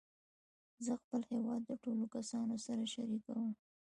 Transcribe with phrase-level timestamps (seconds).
[0.85, 3.49] زه خپل هېواد د ټولو کسانو سره شریکوم.